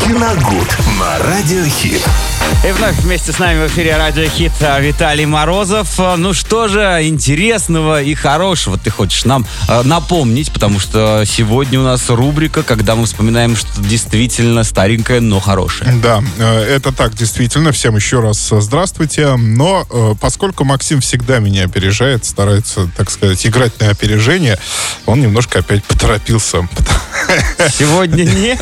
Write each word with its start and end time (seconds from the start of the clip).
Киногуд 0.00 0.76
на 0.98 1.18
Радиохит. 1.18 2.02
И 2.66 2.70
вновь 2.70 2.96
вместе 3.00 3.32
с 3.32 3.38
нами 3.38 3.66
в 3.66 3.68
эфире 3.68 3.96
Радио 3.96 4.24
Хит 4.28 4.52
Виталий 4.80 5.24
Морозов. 5.24 5.98
Ну 5.98 6.32
что 6.32 6.68
же 6.68 6.80
интересного 7.02 8.02
и 8.02 8.14
хорошего 8.14 8.78
ты 8.78 8.90
хочешь 8.90 9.24
нам 9.24 9.44
э, 9.68 9.82
напомнить, 9.82 10.52
потому 10.52 10.78
что 10.78 11.24
сегодня 11.26 11.80
у 11.80 11.82
нас 11.82 12.08
рубрика, 12.08 12.62
когда 12.62 12.94
мы 12.94 13.06
вспоминаем 13.06 13.56
что 13.56 13.68
действительно 13.80 14.62
старенькое, 14.62 15.20
но 15.20 15.40
хорошее. 15.40 15.92
Да, 16.02 16.22
э, 16.38 16.76
это 16.76 16.92
так, 16.92 17.14
действительно. 17.14 17.72
Всем 17.72 17.96
еще 17.96 18.20
раз 18.20 18.52
здравствуйте. 18.52 19.34
Но 19.36 19.86
э, 19.90 20.14
поскольку 20.20 20.64
Максим 20.64 21.00
всегда 21.00 21.40
меня 21.40 21.64
опережает, 21.64 22.24
старается, 22.24 22.88
так 22.96 23.10
сказать, 23.10 23.44
играть 23.44 23.80
на 23.80 23.90
опережение, 23.90 24.58
он 25.06 25.20
немножко 25.20 25.60
опять 25.60 25.82
поторопился. 25.84 26.68
Сегодня 27.70 28.24
нет? 28.24 28.60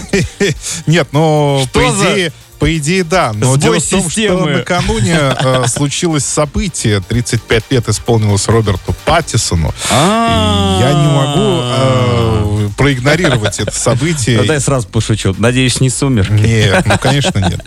Нет, 0.87 1.09
но 1.13 1.65
по 1.73 1.81
идее... 1.81 2.33
По 2.61 2.77
идее, 2.77 3.05
да. 3.05 3.33
Но 3.33 3.55
Сбой 3.55 3.59
дело 3.59 3.81
в 3.81 3.89
том, 3.89 4.05
системы. 4.05 4.41
что 4.41 4.59
накануне 4.59 5.19
э, 5.19 5.65
случилось 5.67 6.27
событие. 6.27 7.01
35 7.01 7.65
лет 7.71 7.89
исполнилось 7.89 8.47
Роберту 8.49 8.95
Паттисону. 9.07 9.73
А. 9.91 10.77
И 10.77 10.83
я 10.83 10.93
не 10.93 11.07
могу 11.07 12.69
э, 12.69 12.69
проигнорировать 12.77 13.61
это 13.61 13.73
событие. 13.75 14.41
Да, 14.41 14.45
дай 14.45 14.61
сразу 14.61 14.87
пошучу. 14.89 15.35
Надеюсь, 15.39 15.81
не 15.81 15.89
сумер. 15.89 16.31
Нет, 16.31 16.85
ну, 16.85 16.99
конечно, 17.01 17.39
нет. 17.39 17.65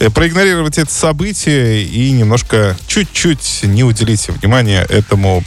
Э, 0.00 0.10
Проигнорировать 0.10 0.76
это 0.76 0.92
событие 0.92 1.84
и 1.84 2.10
немножко, 2.10 2.76
чуть-чуть 2.88 3.60
не 3.62 3.84
уделить 3.84 4.26
внимания 4.26 4.84
этому 4.88 5.44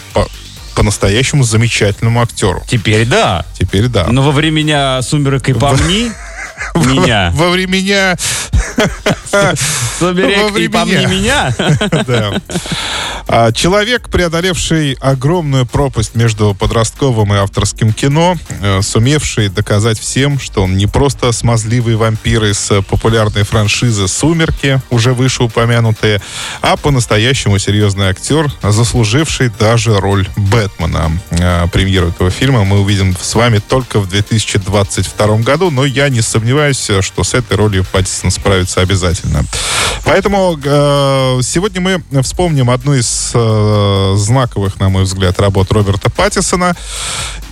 по-настоящему 0.75 1.43
замечательному 1.43 2.21
актеру. 2.21 2.63
Теперь 2.67 3.05
да. 3.05 3.45
Теперь 3.57 3.88
да. 3.88 4.07
Но 4.07 4.21
во 4.21 4.31
времена 4.31 5.01
сумерек 5.01 5.49
и 5.49 5.53
помни 5.53 6.11
меня. 6.75 7.31
Во 7.34 7.49
времена... 7.49 8.15
Сумерек 9.99 10.51
Во 10.51 10.59
и 10.59 10.67
помни 10.67 11.05
меня. 11.05 11.53
А, 13.27 13.51
Человек, 13.51 14.09
преодолевший 14.09 14.93
огромную 15.01 15.65
пропасть 15.65 16.13
между 16.13 16.53
подростковым 16.53 17.33
и 17.33 17.37
авторским 17.37 17.91
кино, 17.91 18.35
э, 18.61 18.81
сумевший 18.83 19.49
доказать 19.49 19.99
всем, 19.99 20.39
что 20.39 20.61
он 20.63 20.77
не 20.77 20.85
просто 20.85 21.31
смазливый 21.31 21.95
вампир 21.95 22.43
из 22.45 22.69
э, 22.69 22.83
популярной 22.83 23.43
франшизы 23.43 24.07
«Сумерки», 24.07 24.79
уже 24.91 25.13
вышеупомянутые, 25.13 26.21
а 26.61 26.77
по-настоящему 26.77 27.57
серьезный 27.57 28.09
актер, 28.09 28.51
заслуживший 28.61 29.49
даже 29.59 29.99
роль 29.99 30.27
Бэтмена. 30.35 31.11
Э, 31.31 31.65
Премьеру 31.71 32.09
этого 32.09 32.29
фильма 32.29 32.63
мы 32.63 32.79
увидим 32.79 33.15
с 33.19 33.33
вами 33.33 33.57
только 33.57 33.99
в 33.99 34.07
2022 34.07 35.37
году, 35.37 35.71
но 35.71 35.83
я 35.83 36.09
не 36.09 36.21
сомневаюсь, 36.21 36.91
что 37.01 37.23
с 37.23 37.33
этой 37.33 37.57
ролью 37.57 37.85
Паттисон 37.91 38.29
справится 38.29 38.81
обязательно. 38.81 39.24
Поэтому 40.05 40.59
э, 40.63 41.40
сегодня 41.41 41.81
мы 41.81 42.21
вспомним 42.21 42.70
одну 42.70 42.93
из 42.93 43.31
э, 43.34 44.13
знаковых, 44.18 44.79
на 44.79 44.90
мой 44.90 45.04
взгляд, 45.04 45.40
работ 45.40 45.71
Роберта 45.71 46.12
Паттисона. 46.12 46.76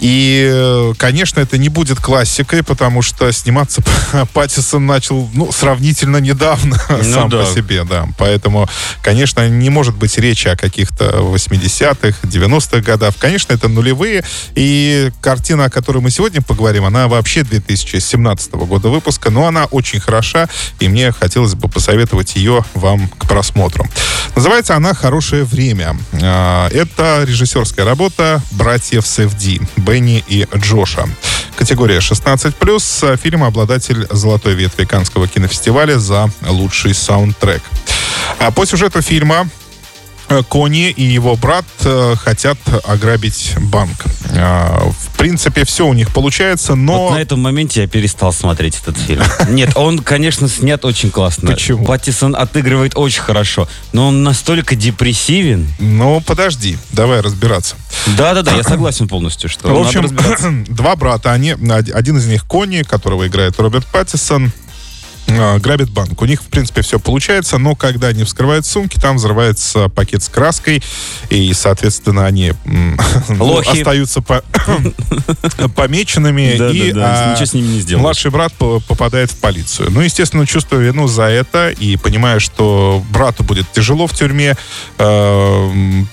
И, 0.03 0.49
э, 0.51 0.93
конечно, 0.97 1.39
это 1.39 1.57
не 1.57 1.69
будет 1.69 1.97
классикой, 1.97 2.61
потому 2.61 3.01
что 3.01 3.31
сниматься 3.31 3.81
Паттисон 4.33 4.85
начал, 4.85 5.29
ну, 5.33 5.49
сравнительно 5.53 6.17
недавно 6.17 6.77
сам 7.03 7.29
да. 7.29 7.45
по 7.45 7.45
себе, 7.45 7.85
да. 7.85 8.09
Поэтому, 8.17 8.67
конечно, 9.01 9.47
не 9.47 9.69
может 9.69 9.95
быть 9.95 10.17
речи 10.17 10.49
о 10.49 10.57
каких-то 10.57 11.05
80-х, 11.05 12.17
90-х 12.21 12.81
годах. 12.81 13.15
Конечно, 13.17 13.53
это 13.53 13.69
нулевые. 13.69 14.25
И 14.55 15.09
картина, 15.21 15.65
о 15.65 15.69
которой 15.69 15.99
мы 15.99 16.11
сегодня 16.11 16.41
поговорим, 16.41 16.83
она 16.83 17.07
вообще 17.07 17.43
2017 17.43 18.51
года 18.55 18.89
выпуска, 18.89 19.29
но 19.29 19.47
она 19.47 19.67
очень 19.71 20.01
хороша, 20.01 20.49
и 20.81 20.89
мне 20.89 21.13
хотелось 21.13 21.55
бы 21.55 21.69
посоветовать 21.69 22.35
ее 22.35 22.65
вам 22.73 23.07
к 23.07 23.25
просмотру. 23.25 23.87
Называется 24.35 24.75
она 24.75 24.93
«Хорошее 24.93 25.45
время». 25.45 25.95
А, 26.21 26.67
Это 26.71 27.23
режиссерская 27.25 27.85
работа 27.85 28.41
братьев 28.51 29.07
Севди, 29.07 29.61
Бенни 29.93 30.23
и 30.27 30.47
Джоша. 30.57 31.07
Категория 31.55 31.99
16+, 31.99 33.15
фильм 33.17 33.43
обладатель 33.43 34.07
золотой 34.09 34.55
ветви 34.55 34.85
Каннского 34.85 35.27
кинофестиваля 35.27 35.99
за 35.99 36.31
лучший 36.47 36.95
саундтрек. 36.95 37.61
А 38.39 38.49
по 38.49 38.65
сюжету 38.65 39.03
фильма 39.03 39.47
э, 40.29 40.41
Кони 40.49 40.89
и 40.89 41.03
его 41.03 41.35
брат 41.35 41.65
э, 41.83 42.15
хотят 42.17 42.57
ограбить 42.85 43.53
банк. 43.59 44.05
А, 44.35 44.89
В 44.89 45.15
принципе, 45.15 45.63
все 45.63 45.85
у 45.85 45.93
них 45.93 46.11
получается, 46.11 46.73
но... 46.73 47.09
Вот 47.09 47.11
на 47.11 47.21
этом 47.21 47.39
моменте 47.39 47.81
я 47.81 47.87
перестал 47.87 48.33
смотреть 48.33 48.79
этот 48.81 48.97
фильм. 48.97 49.21
Нет, 49.49 49.73
он, 49.75 49.99
конечно, 49.99 50.49
снят 50.49 50.83
очень 50.85 51.11
классно. 51.11 51.51
Почему? 51.51 51.85
Паттисон 51.85 52.35
отыгрывает 52.35 52.93
очень 52.95 53.21
хорошо, 53.21 53.67
но 53.91 54.07
он 54.07 54.23
настолько 54.23 54.75
депрессивен. 54.75 55.67
Ну, 55.77 56.19
подожди, 56.19 56.79
давай 56.93 57.21
разбираться. 57.21 57.75
Да-да-да, 58.17 58.51
я 58.51 58.63
согласен 58.63 59.07
полностью, 59.07 59.49
что 59.49 59.67
В 59.73 59.79
общем, 59.79 60.65
два 60.67 60.95
брата, 60.95 61.31
они, 61.31 61.51
один 61.51 62.17
из 62.17 62.27
них 62.27 62.45
Кони, 62.45 62.83
которого 62.83 63.27
играет 63.27 63.59
Роберт 63.59 63.87
Паттисон, 63.87 64.51
грабит 65.59 65.89
банк. 65.89 66.21
У 66.21 66.25
них, 66.25 66.41
в 66.41 66.47
принципе, 66.47 66.81
все 66.81 66.99
получается, 66.99 67.57
но 67.57 67.75
когда 67.75 68.07
они 68.07 68.23
вскрывают 68.23 68.65
сумки, 68.65 68.99
там 68.99 69.17
взрывается 69.17 69.89
пакет 69.89 70.23
с 70.23 70.29
краской, 70.29 70.81
и, 71.29 71.53
соответственно, 71.53 72.25
они 72.25 72.53
ну, 72.65 73.45
Лохи. 73.45 73.79
остаются 73.79 74.21
по- 74.21 74.43
помеченными, 75.75 76.53
и 76.53 76.57
Да-да-да, 76.57 77.29
а, 77.29 77.31
ничего 77.33 77.45
с 77.45 77.53
ними 77.53 77.67
не 77.67 77.79
сделаешь. 77.79 78.01
младший 78.03 78.31
брат 78.31 78.53
по- 78.53 78.79
попадает 78.81 79.31
в 79.31 79.37
полицию. 79.37 79.89
Ну, 79.91 80.01
естественно, 80.01 80.45
чувствуя 80.45 80.79
вину 80.81 81.07
за 81.07 81.23
это 81.23 81.69
и 81.69 81.97
понимая, 81.97 82.39
что 82.39 83.03
брату 83.11 83.43
будет 83.43 83.71
тяжело 83.71 84.07
в 84.07 84.13
тюрьме 84.13 84.55
э, 84.97 85.71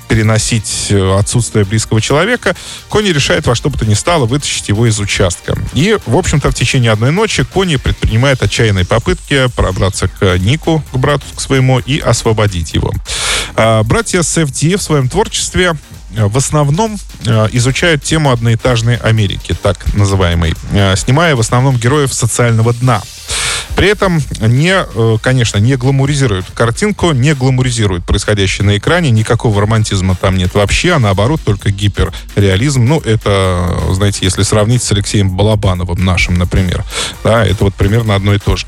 переносить 0.09 0.93
отсутствие 1.19 1.65
близкого 1.65 2.01
человека, 2.01 2.55
Кони 2.89 3.09
решает 3.09 3.47
во 3.47 3.55
что 3.55 3.71
бы 3.71 3.79
то 3.79 3.87
ни 3.87 3.95
стало 3.95 4.27
вытащить 4.27 4.69
его 4.69 4.87
из 4.87 4.99
участка. 4.99 5.57
И, 5.75 5.99
в 6.07 6.17
общем-то, 6.17 6.51
в 6.51 6.55
течение 6.55 6.91
одной 6.93 7.11
ночи 7.13 7.45
Кони 7.45 7.77
предпринимает 7.77 8.43
отчаянные 8.43 8.85
попытки 8.85 9.10
пробраться 9.55 10.09
к 10.09 10.39
Нику, 10.39 10.83
к 10.93 10.97
брату 10.97 11.25
к 11.35 11.41
своему, 11.41 11.79
и 11.79 11.99
освободить 11.99 12.75
его. 12.75 12.93
А, 13.57 13.83
Братья 13.83 14.23
Сефти 14.23 14.77
в 14.77 14.83
своем 14.83 15.09
творчестве 15.09 15.75
э, 16.17 16.27
в 16.27 16.37
основном 16.37 16.97
э, 17.27 17.49
изучают 17.53 18.03
тему 18.03 18.31
одноэтажной 18.31 18.97
Америки, 18.97 19.57
так 19.61 19.93
называемой, 19.95 20.55
э, 20.73 20.97
снимая 20.97 21.37
в 21.37 21.41
основном 21.41 21.77
героев 21.77 22.13
социального 22.15 22.73
дна. 22.73 23.03
При 23.77 23.89
этом 23.89 24.21
не, 24.41 25.19
конечно, 25.19 25.57
не 25.59 25.77
гламуризируют 25.77 26.47
картинку, 26.53 27.13
не 27.13 27.35
гламуризируют 27.35 28.05
происходящее 28.05 28.67
на 28.67 28.77
экране, 28.77 29.11
никакого 29.11 29.59
романтизма 29.61 30.17
там 30.17 30.37
нет 30.37 30.55
вообще, 30.55 30.95
а 30.95 30.99
наоборот 30.99 31.41
только 31.45 31.71
гиперреализм. 31.71 32.85
Ну, 32.85 33.01
это, 33.01 33.79
знаете, 33.93 34.19
если 34.23 34.43
сравнить 34.43 34.83
с 34.83 34.93
Алексеем 34.93 35.31
Балабановым 35.31 36.05
нашим, 36.05 36.35
например, 36.35 36.85
да, 37.25 37.47
это 37.47 37.65
вот 37.65 37.75
примерно 37.75 38.17
одно 38.17 38.35
и 38.35 38.39
то 38.39 38.57
же. 38.57 38.67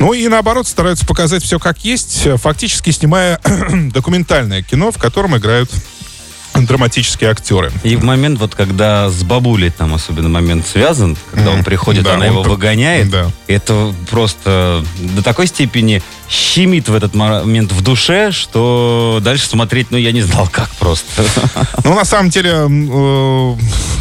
Ну 0.00 0.14
и 0.14 0.26
наоборот 0.28 0.66
стараются 0.66 1.04
показать 1.04 1.42
все 1.42 1.58
как 1.58 1.84
есть, 1.84 2.26
фактически 2.36 2.90
снимая 2.90 3.38
документальное 3.92 4.62
кино, 4.62 4.90
в 4.90 4.98
котором 4.98 5.36
играют 5.36 5.70
драматические 6.54 7.30
актеры. 7.30 7.72
И 7.82 7.96
в 7.96 8.04
момент, 8.04 8.38
вот 8.38 8.54
когда 8.54 9.08
с 9.08 9.22
бабулей 9.22 9.70
там 9.70 9.94
особенно 9.94 10.28
момент 10.28 10.66
связан, 10.66 11.16
когда 11.32 11.50
он 11.50 11.64
приходит, 11.64 12.04
Да, 12.04 12.14
она 12.14 12.26
он 12.26 12.32
его 12.32 12.42
выгоняет, 12.42 13.10
Да. 13.10 13.30
это 13.46 13.94
просто 14.10 14.84
до 14.98 15.22
такой 15.22 15.46
степени 15.46 16.02
щемит 16.28 16.88
в 16.88 16.94
этот 16.94 17.14
момент 17.14 17.72
в 17.72 17.82
душе, 17.82 18.30
что 18.30 19.20
дальше 19.22 19.46
смотреть, 19.48 19.90
ну, 19.90 19.96
я 19.96 20.12
не 20.12 20.22
знал, 20.22 20.48
как 20.50 20.70
просто. 20.76 21.24
Ну, 21.84 21.94
на 21.94 22.04
самом 22.04 22.30
деле, 22.30 22.52
э, 22.68 23.54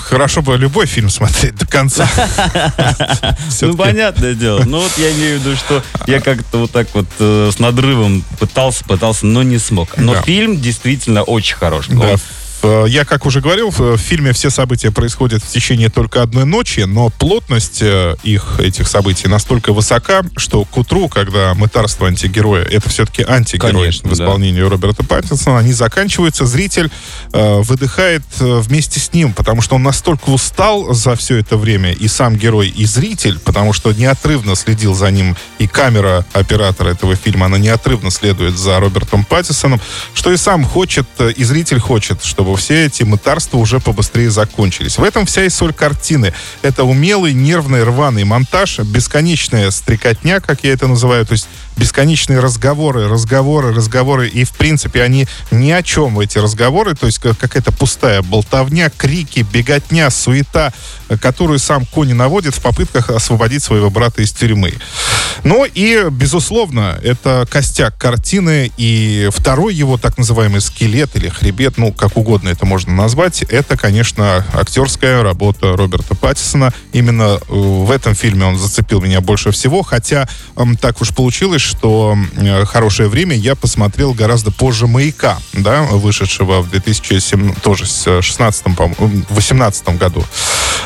хорошо 0.03 0.41
бы 0.41 0.57
любой 0.57 0.85
фильм 0.85 1.09
смотреть 1.09 1.55
до 1.55 1.65
конца. 1.65 2.07
Ну, 3.61 3.75
понятное 3.75 4.33
дело. 4.33 4.63
Ну, 4.65 4.79
вот 4.79 4.91
я 4.97 5.11
имею 5.11 5.39
в 5.39 5.43
виду, 5.45 5.55
что 5.55 5.83
я 6.07 6.19
как-то 6.21 6.59
вот 6.59 6.71
так 6.71 6.87
вот 6.93 7.05
э, 7.19 7.51
с 7.53 7.59
надрывом 7.59 8.23
пытался, 8.39 8.83
пытался, 8.85 9.25
но 9.25 9.43
не 9.43 9.57
смог. 9.57 9.97
Но 9.97 10.13
Да. 10.13 10.21
фильм 10.21 10.59
действительно 10.59 11.23
очень 11.23 11.55
хорош. 11.55 11.87
Да. 11.87 11.95
Он 11.95 12.09
Э, 12.09 12.17
Я, 12.63 13.05
как 13.05 13.25
уже 13.25 13.41
говорил, 13.41 13.69
в 13.69 13.97
фильме 13.97 14.33
все 14.33 14.49
события 14.49 14.91
происходят 14.91 15.43
в 15.43 15.47
течение 15.47 15.89
только 15.89 16.21
одной 16.21 16.45
ночи, 16.45 16.81
но 16.81 17.09
плотность 17.09 17.81
э, 17.81 18.15
их, 18.23 18.59
этих 18.59 18.87
событий 18.87 19.27
настолько 19.27 19.71
высока, 19.71 20.23
что 20.35 20.65
к 20.65 20.77
утру, 20.77 21.07
когда 21.07 21.53
мытарство 21.53 22.07
антигероя, 22.07 22.63
это 22.63 22.89
все-таки 22.89 23.23
антигерой 23.23 23.73
Конечно, 23.73 24.09
в 24.09 24.13
исполнении 24.13 24.59
Роберта 24.59 25.03
Паттинсона, 25.03 25.59
они 25.59 25.71
заканчиваются, 25.71 26.45
зритель 26.45 26.91
э, 27.31 27.61
выдыхает 27.61 28.23
э, 28.39 28.59
вместе 28.59 28.99
с 28.99 29.13
ним, 29.13 29.33
потому 29.33 29.61
что 29.61 29.75
он 29.75 29.83
настолько 29.83 30.29
устал 30.29 30.93
за 30.93 31.15
все 31.15 31.37
это 31.37 31.55
время, 31.55 31.93
и 31.93 32.07
сам 32.07 32.35
герой, 32.35 32.67
и 32.67 32.85
зритель, 32.85 33.39
потому 33.39 33.73
что 33.73 33.93
неотрывно 33.93 34.55
следил 34.55 34.93
за 34.93 35.11
ним, 35.11 35.37
и 35.59 35.67
камера 35.67 36.25
оператора 36.33 36.89
этого 36.89 37.15
фильма, 37.15 37.45
она 37.45 37.57
неотрывно 37.57 38.11
следует 38.11 38.57
за 38.57 38.79
Робертом 38.79 39.23
Паттисоном, 39.23 39.79
что 40.13 40.31
и 40.31 40.37
сам 40.37 40.65
хочет, 40.65 41.07
э, 41.19 41.31
и 41.31 41.43
зритель 41.43 41.79
хочет, 41.79 42.23
чтобы 42.23 42.48
чтобы 42.49 42.57
все 42.57 42.85
эти 42.85 43.03
мытарства 43.03 43.57
уже 43.57 43.79
побыстрее 43.79 44.31
закончились. 44.31 44.97
В 44.97 45.03
этом 45.03 45.25
вся 45.27 45.45
и 45.45 45.49
соль 45.49 45.71
картины. 45.71 46.33
Это 46.63 46.83
умелый, 46.83 47.33
нервный, 47.33 47.83
рваный 47.83 48.23
монтаж, 48.23 48.79
бесконечная 48.79 49.69
стрекотня, 49.69 50.39
как 50.39 50.63
я 50.63 50.73
это 50.73 50.87
называю, 50.87 51.25
то 51.25 51.33
есть 51.33 51.47
бесконечные 51.77 52.39
разговоры, 52.39 53.07
разговоры, 53.07 53.73
разговоры, 53.73 54.27
и, 54.27 54.43
в 54.43 54.51
принципе, 54.51 55.01
они 55.01 55.27
ни 55.51 55.71
о 55.71 55.81
чем, 55.81 56.19
эти 56.19 56.37
разговоры, 56.37 56.93
то 56.95 57.05
есть 57.05 57.19
какая-то 57.19 57.71
пустая 57.71 58.21
болтовня, 58.21 58.89
крики, 58.89 59.45
беготня, 59.49 60.09
суета, 60.09 60.73
которую 61.21 61.59
сам 61.59 61.85
Кони 61.85 62.13
наводит 62.13 62.55
в 62.55 62.61
попытках 62.61 63.09
освободить 63.09 63.63
своего 63.63 63.89
брата 63.89 64.21
из 64.21 64.31
тюрьмы. 64.31 64.73
Ну 65.43 65.65
и, 65.65 66.07
безусловно, 66.11 66.99
это 67.01 67.47
костяк 67.49 67.97
картины, 67.97 68.71
и 68.75 69.29
второй 69.31 69.73
его 69.73 69.97
так 69.97 70.17
называемый 70.17 70.59
скелет 70.61 71.15
или 71.15 71.29
хребет, 71.29 71.77
ну, 71.77 71.93
как 71.93 72.17
угодно 72.17 72.38
это 72.47 72.65
можно 72.65 72.93
назвать, 72.93 73.43
это, 73.43 73.77
конечно, 73.77 74.45
актерская 74.53 75.23
работа 75.23 75.75
Роберта 75.75 76.15
Паттисона. 76.15 76.73
Именно 76.93 77.39
э, 77.39 77.39
в 77.49 77.91
этом 77.91 78.15
фильме 78.15 78.45
он 78.45 78.57
зацепил 78.57 79.01
меня 79.01 79.21
больше 79.21 79.51
всего, 79.51 79.83
хотя 79.83 80.27
так 80.79 81.01
уж 81.01 81.13
получилось, 81.13 81.61
что 81.61 82.17
э, 82.37 82.65
«Хорошее 82.65 83.09
время» 83.09 83.35
я 83.35 83.55
посмотрел 83.55 84.13
гораздо 84.13 84.51
позже 84.51 84.87
«Маяка», 84.87 85.39
да, 85.53 85.83
вышедшего 85.83 86.61
в 86.61 86.69
2007, 86.69 87.55
тоже 87.55 87.85
с 87.85 88.21
16 88.21 88.75
по 88.75 88.91
18 89.29 89.97
году. 89.97 90.23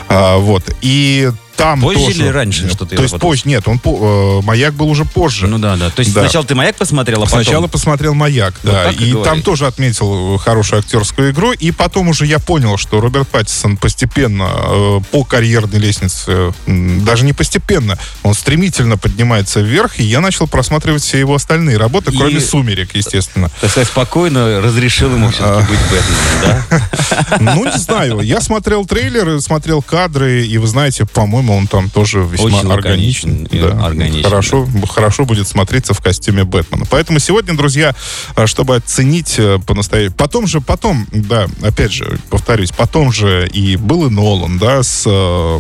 А, 0.10 0.38
вот. 0.38 0.64
И 0.82 1.32
там 1.64 1.82
позже 1.82 2.00
тоже. 2.06 2.22
или 2.24 2.28
раньше 2.28 2.70
что-то? 2.70 2.96
То 2.96 3.02
есть 3.04 3.18
позже, 3.20 3.44
нет, 3.46 3.68
он 3.68 3.80
э, 3.84 4.42
маяк 4.44 4.74
был 4.74 4.90
уже 4.90 5.06
позже. 5.06 5.48
Ну 5.48 5.58
да, 5.60 5.76
да. 5.78 5.90
То 5.90 6.02
есть 6.02 6.14
да. 6.14 6.22
сначала 6.22 6.46
ты 6.46 6.56
маяк 6.56 6.76
посмотрел, 6.76 7.22
а 7.24 7.26
потом... 7.26 7.44
Сначала 7.44 7.68
посмотрел 7.68 8.14
маяк, 8.14 8.54
Вот 8.64 8.72
да. 8.72 8.92
и 8.92 9.12
и 9.14 9.24
там 9.24 9.42
тоже 9.42 9.68
отметил 9.68 10.38
хорошую 10.38 10.80
актерскую 10.80 11.32
игру. 11.32 11.52
И 11.54 11.72
потом 11.72 12.08
уже 12.10 12.26
я 12.26 12.40
понял, 12.40 12.78
что 12.78 13.00
Роберт 13.00 13.28
Паттисон 13.30 13.78
постепенно 13.78 14.50
э, 14.54 15.00
по 15.12 15.24
карьерной 15.24 15.80
лестнице, 15.80 16.54
м, 16.66 17.04
даже 17.06 17.26
не 17.26 17.34
постепенно, 17.34 17.98
он 18.24 18.34
стремительно 18.34 18.98
поднимается 18.98 19.60
вверх, 19.62 20.00
и 20.00 20.04
я 20.04 20.20
начал 20.20 20.48
просматривать 20.48 21.02
все 21.04 21.20
его 21.20 21.36
остальные 21.36 21.78
работы, 21.78 22.12
И- 22.12 22.18
кроме 22.18 22.40
«Сумерек», 22.40 22.96
естественно. 22.96 23.50
Так 23.62 23.70
сказать, 23.72 23.88
спокойно 23.88 24.62
разрешил 24.62 25.12
ему 25.14 25.28
А. 25.28 25.32
все-таки 25.32 25.68
быть 25.72 25.80
Бэтменом, 25.92 26.64
да? 26.70 27.40
Ну, 27.56 27.66
не 27.66 27.78
знаю. 27.78 28.20
Я 28.22 28.42
смотрел 28.42 28.86
трейлеры, 28.86 29.40
смотрел 29.42 29.82
кадры, 29.82 30.46
и 30.46 30.58
вы 30.58 30.68
знаете, 30.68 31.06
по-моему, 31.06 31.53
он 31.56 31.68
там 31.68 31.90
тоже 31.90 32.20
весьма 32.20 32.46
Очень 32.60 32.72
органичен. 32.72 33.46
и 33.46 33.60
органичен, 33.60 34.24
Хорошо, 34.24 34.68
хорошо 34.90 35.26
будет 35.26 35.48
смотреться 35.48 35.94
в 35.94 36.02
костюме 36.02 36.44
Бэтмена. 36.44 36.86
Поэтому 36.90 37.20
сегодня, 37.20 37.56
друзья, 37.56 37.96
э, 38.36 38.46
чтобы 38.48 38.76
оценить 38.76 39.36
э, 39.38 39.60
по-настоящему... 39.66 40.16
Потом 40.16 40.48
же, 40.48 40.62
потом, 40.62 41.08
да, 41.12 41.48
опять 41.62 41.92
же, 41.92 42.20
повторюсь, 42.30 42.72
потом 42.72 43.12
же 43.12 43.48
и 43.54 43.76
был 43.78 44.08
и 44.08 44.10
Нолан, 44.10 44.58
да, 44.60 44.84
с 44.84 45.04
э, 45.06 45.60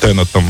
Теннетом, 0.00 0.44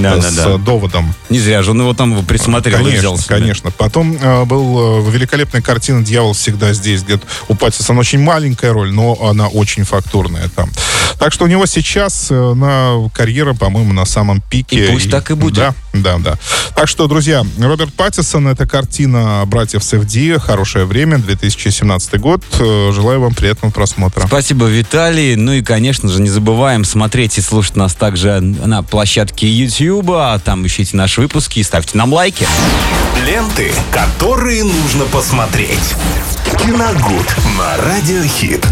Да, 0.00 0.16
э, 0.16 0.20
да, 0.20 0.30
с 0.30 0.34
да. 0.34 0.50
э, 0.54 0.58
доводом. 0.58 1.14
Не 1.28 1.38
зря 1.40 1.62
же 1.62 1.72
он 1.72 1.80
его 1.80 1.94
там 1.94 2.24
присмотрел 2.24 2.78
и 2.80 2.84
Конечно, 2.84 2.98
взял 2.98 3.18
себе. 3.18 3.28
конечно. 3.36 3.70
Потом 3.70 4.16
э, 4.20 4.44
был 4.44 5.00
э, 5.08 5.10
великолепная 5.10 5.62
картина 5.62 6.02
«Дьявол 6.04 6.34
всегда 6.34 6.72
здесь», 6.72 7.02
где 7.02 7.18
у 7.48 7.54
Паттисона 7.54 8.00
очень 8.00 8.20
маленькая 8.20 8.72
роль, 8.72 8.92
но 8.92 9.18
она 9.22 9.48
очень 9.48 9.84
фактурная 9.84 10.48
там. 10.54 10.70
Так 11.18 11.32
что 11.32 11.44
у 11.44 11.48
него 11.48 11.66
сейчас 11.66 12.28
э, 12.30 12.54
на 12.54 13.08
карьера, 13.12 13.54
по-моему, 13.54 13.92
на 13.92 14.04
самом 14.04 14.29
пике. 14.38 14.86
И 14.86 14.92
пусть 14.92 15.10
так 15.10 15.30
и 15.30 15.34
будет. 15.34 15.56
Да, 15.56 15.74
да, 15.92 16.18
да. 16.18 16.38
Так 16.74 16.88
что, 16.88 17.06
друзья, 17.06 17.44
Роберт 17.58 17.92
Паттисон, 17.94 18.46
это 18.48 18.66
картина 18.66 19.42
братьев 19.46 19.82
Севди, 19.82 20.36
«Хорошее 20.38 20.84
время», 20.84 21.18
2017 21.18 22.20
год. 22.20 22.42
Э, 22.58 22.92
Желаю 22.92 23.20
вам 23.20 23.34
приятного 23.34 23.72
просмотра. 23.72 24.26
Спасибо, 24.26 24.66
Виталий. 24.66 25.36
Ну 25.36 25.52
и, 25.52 25.62
конечно 25.62 26.08
же, 26.08 26.20
не 26.20 26.28
забываем 26.28 26.84
смотреть 26.84 27.38
и 27.38 27.40
слушать 27.40 27.76
нас 27.76 27.94
также 27.94 28.40
на 28.40 28.82
площадке 28.82 29.48
YouTube. 29.48 30.10
А 30.10 30.38
там 30.38 30.66
ищите 30.66 30.96
наши 30.96 31.20
выпуски 31.20 31.58
и 31.58 31.62
ставьте 31.62 31.96
нам 31.96 32.12
лайки. 32.12 32.46
Ленты, 33.26 33.72
которые 33.90 34.64
нужно 34.64 35.04
посмотреть. 35.06 35.94
Киногуд 36.58 37.34
на 37.58 37.76
Радиохит. 37.84 38.66